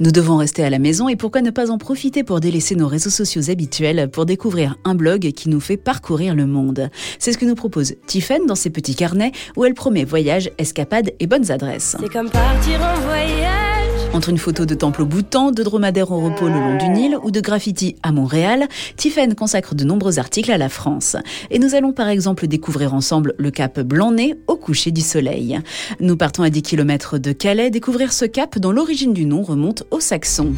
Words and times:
Nous 0.00 0.12
devons 0.12 0.36
rester 0.36 0.62
à 0.62 0.70
la 0.70 0.78
maison 0.78 1.08
et 1.08 1.16
pourquoi 1.16 1.40
ne 1.40 1.50
pas 1.50 1.72
en 1.72 1.78
profiter 1.78 2.22
pour 2.22 2.38
délaisser 2.38 2.76
nos 2.76 2.86
réseaux 2.86 3.10
sociaux 3.10 3.50
habituels 3.50 4.08
pour 4.08 4.26
découvrir 4.26 4.76
un 4.84 4.94
blog 4.94 5.32
qui 5.32 5.48
nous 5.48 5.58
fait 5.58 5.76
parcourir 5.76 6.36
le 6.36 6.46
monde. 6.46 6.88
C'est 7.18 7.32
ce 7.32 7.38
que 7.38 7.44
nous 7.44 7.56
propose 7.56 7.94
Tiffen 8.06 8.46
dans 8.46 8.54
ses 8.54 8.70
petits 8.70 8.94
carnets 8.94 9.32
où 9.56 9.64
elle 9.64 9.74
promet 9.74 10.04
voyages, 10.04 10.50
escapades 10.58 11.10
et 11.18 11.26
bonnes 11.26 11.50
adresses. 11.50 11.96
C'est 11.98 12.12
comme 12.12 12.30
partir 12.30 12.80
en 12.80 13.00
voyage. 13.00 13.77
Entre 14.14 14.30
une 14.30 14.38
photo 14.38 14.64
de 14.64 14.74
temple 14.74 15.02
au 15.02 15.06
Bhoutan, 15.06 15.52
de 15.52 15.62
dromadaires 15.62 16.10
au 16.10 16.20
repos 16.20 16.48
le 16.48 16.54
long 16.54 16.76
du 16.76 16.88
Nil 16.88 17.18
ou 17.22 17.30
de 17.30 17.40
graffiti 17.40 17.96
à 18.02 18.10
Montréal, 18.10 18.66
Tiffen 18.96 19.34
consacre 19.34 19.74
de 19.74 19.84
nombreux 19.84 20.18
articles 20.18 20.50
à 20.50 20.58
la 20.58 20.68
France. 20.68 21.16
Et 21.50 21.58
nous 21.58 21.74
allons 21.74 21.92
par 21.92 22.08
exemple 22.08 22.46
découvrir 22.46 22.94
ensemble 22.94 23.34
le 23.38 23.50
cap 23.50 23.80
Blanc-Nez 23.80 24.34
au 24.46 24.56
coucher 24.56 24.90
du 24.90 25.02
soleil. 25.02 25.60
Nous 26.00 26.16
partons 26.16 26.42
à 26.42 26.50
10 26.50 26.62
km 26.62 27.18
de 27.18 27.32
Calais 27.32 27.70
découvrir 27.70 28.12
ce 28.12 28.24
cap 28.24 28.58
dont 28.58 28.72
l'origine 28.72 29.12
du 29.12 29.26
nom 29.26 29.42
remonte 29.42 29.84
aux 29.90 30.00
Saxons 30.00 30.54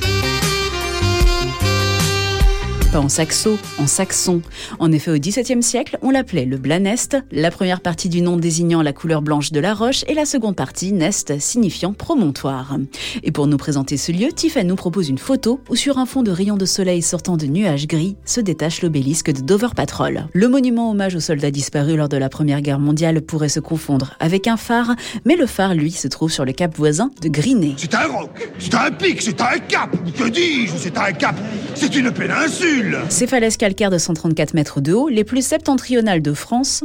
pas 2.91 3.01
en 3.01 3.09
saxo, 3.09 3.57
en 3.79 3.87
saxon. 3.87 4.43
En 4.79 4.91
effet, 4.91 5.11
au 5.11 5.19
XVIIe 5.19 5.63
siècle, 5.63 5.99
on 6.03 6.11
l'appelait 6.11 6.45
le 6.45 6.57
Blanest, 6.57 7.17
la 7.31 7.51
première 7.51 7.81
partie 7.81 8.09
du 8.09 8.21
nom 8.21 8.37
désignant 8.37 8.83
la 8.83 8.93
couleur 8.93 9.23
blanche 9.23 9.53
de 9.53 9.61
la 9.61 9.75
roche 9.75 10.03
et 10.09 10.15
la 10.15 10.25
seconde 10.25 10.57
partie, 10.57 10.93
nest, 10.93 11.39
signifiant 11.39 11.93
promontoire. 11.93 12.77
Et 13.23 13.31
pour 13.31 13.47
nous 13.47 13.57
présenter 13.59 13.97
ce 13.97 14.11
lieu, 14.13 14.33
Tiffany 14.33 14.69
nous 14.69 14.77
propose 14.77 15.09
une 15.09 15.19
photo 15.19 15.61
où 15.69 15.77
sur 15.77 15.99
un 15.99 16.07
fond 16.07 16.23
de 16.23 16.31
rayons 16.31 16.57
de 16.57 16.65
soleil 16.65 17.03
sortant 17.03 17.37
de 17.37 17.47
nuages 17.47 17.87
gris 17.87 18.17
se 18.25 18.41
détache 18.41 18.83
l'obélisque 18.83 19.31
de 19.31 19.41
Dover 19.41 19.75
Patrol. 19.77 20.27
Le 20.33 20.49
monument 20.49 20.91
hommage 20.91 21.15
aux 21.15 21.21
soldats 21.21 21.51
disparus 21.51 21.97
lors 21.97 22.09
de 22.09 22.17
la 22.17 22.29
Première 22.29 22.61
Guerre 22.61 22.81
mondiale 22.81 23.21
pourrait 23.23 23.49
se 23.49 23.61
confondre 23.61 24.15
avec 24.19 24.49
un 24.49 24.57
phare, 24.57 24.97
mais 25.25 25.37
le 25.37 25.47
phare, 25.47 25.75
lui, 25.75 25.93
se 25.93 26.09
trouve 26.09 26.33
sur 26.33 26.45
le 26.45 26.53
cap 26.53 26.77
voisin 26.77 27.11
de 27.23 27.29
Grinet. 27.29 27.75
C'est 27.77 27.95
un 27.95 28.07
roc, 28.07 28.51
c'est 28.59 28.75
un 28.75 28.91
pic, 28.91 29.23
c'est 29.23 29.41
un 29.41 29.59
cap, 29.59 29.91
que 30.19 30.29
dis-je, 30.29 30.77
c'est 30.77 30.99
un 30.99 31.13
cap, 31.13 31.37
c'est 31.75 31.95
une 31.95 32.11
péninsule 32.11 32.80
ces 33.09 33.27
falaises 33.27 33.57
calcaires 33.57 33.91
de 33.91 33.99
134 33.99 34.55
mètres 34.55 34.81
de 34.81 34.93
haut, 34.93 35.09
les 35.09 35.25
plus 35.25 35.45
septentrionales 35.45 36.23
de 36.23 36.33
France, 36.33 36.83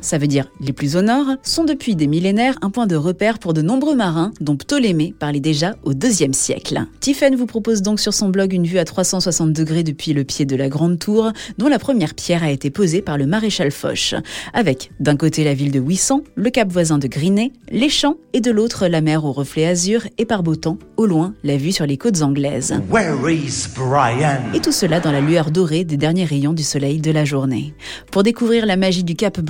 ça 0.00 0.18
veut 0.18 0.26
dire 0.26 0.50
les 0.60 0.72
plus 0.72 0.96
au 0.96 1.02
nord, 1.02 1.26
sont 1.42 1.64
depuis 1.64 1.96
des 1.96 2.06
millénaires 2.06 2.56
un 2.62 2.70
point 2.70 2.86
de 2.86 2.96
repère 2.96 3.38
pour 3.38 3.54
de 3.54 3.62
nombreux 3.62 3.94
marins, 3.94 4.32
dont 4.40 4.56
Ptolémée 4.56 5.14
parlait 5.18 5.40
déjà 5.40 5.74
au 5.84 5.92
IIe 5.92 6.34
siècle. 6.34 6.84
Tiffen 7.00 7.36
vous 7.36 7.46
propose 7.46 7.82
donc 7.82 8.00
sur 8.00 8.14
son 8.14 8.28
blog 8.28 8.52
une 8.52 8.66
vue 8.66 8.78
à 8.78 8.84
360 8.84 9.52
degrés 9.52 9.82
depuis 9.82 10.12
le 10.12 10.24
pied 10.24 10.44
de 10.44 10.56
la 10.56 10.68
Grande 10.68 10.98
Tour, 10.98 11.32
dont 11.58 11.68
la 11.68 11.78
première 11.78 12.14
pierre 12.14 12.44
a 12.44 12.50
été 12.50 12.70
posée 12.70 13.02
par 13.02 13.18
le 13.18 13.26
maréchal 13.26 13.70
Foch, 13.70 14.14
avec 14.52 14.90
d'un 15.00 15.16
côté 15.16 15.44
la 15.44 15.54
ville 15.54 15.72
de 15.72 15.80
Ouissant, 15.80 16.22
le 16.34 16.50
cap 16.50 16.70
voisin 16.70 16.98
de 16.98 17.06
Grinet, 17.06 17.52
les 17.70 17.88
champs, 17.88 18.16
et 18.32 18.40
de 18.40 18.50
l'autre 18.50 18.88
la 18.88 19.00
mer 19.00 19.24
au 19.24 19.32
reflet 19.32 19.66
azur 19.66 20.02
et 20.18 20.24
par 20.24 20.42
beau 20.42 20.56
temps, 20.56 20.78
au 20.96 21.06
loin, 21.06 21.34
la 21.44 21.56
vue 21.56 21.72
sur 21.72 21.86
les 21.86 21.96
côtes 21.96 22.22
anglaises. 22.22 22.74
Et 24.54 24.60
tout 24.60 24.72
cela 24.72 25.00
dans 25.00 25.12
la 25.12 25.20
lueur 25.20 25.50
dorée 25.50 25.84
des 25.84 25.96
derniers 25.96 26.24
rayons 26.24 26.52
du 26.52 26.62
soleil 26.62 27.00
de 27.00 27.10
la 27.10 27.24
journée. 27.24 27.74
Pour 28.10 28.22
découvrir 28.22 28.66
la 28.66 28.76
magie 28.76 29.04
du 29.04 29.14
Cap 29.14 29.40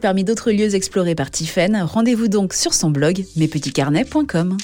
Parmi 0.00 0.24
d'autres 0.24 0.52
lieux 0.52 0.74
explorés 0.74 1.14
par 1.14 1.30
Tiffen, 1.30 1.82
rendez-vous 1.82 2.28
donc 2.28 2.54
sur 2.54 2.72
son 2.72 2.90
blog 2.90 3.24
mespetitscarnets.com. 3.36 4.56